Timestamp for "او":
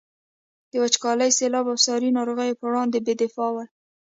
1.71-1.77